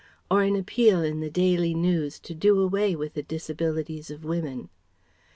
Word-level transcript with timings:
Or 0.31 0.41
an 0.41 0.55
appeal 0.55 1.03
in 1.03 1.19
the 1.19 1.29
Daily 1.29 1.75
News 1.75 2.17
to 2.21 2.33
do 2.33 2.59
away 2.59 2.95
with 2.95 3.13
the 3.13 3.21
Disabilities 3.21 4.09
of 4.09 4.25
Women. 4.25 4.69